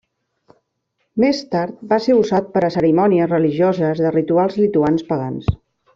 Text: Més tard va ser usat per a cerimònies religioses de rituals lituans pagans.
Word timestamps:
Més 1.23 1.41
tard 1.51 1.83
va 1.91 1.99
ser 2.07 2.17
usat 2.21 2.49
per 2.57 2.63
a 2.69 2.71
cerimònies 2.77 3.31
religioses 3.35 4.03
de 4.07 4.15
rituals 4.19 4.59
lituans 4.65 5.07
pagans. 5.13 5.55